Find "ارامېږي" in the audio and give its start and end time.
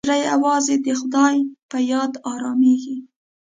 2.31-2.97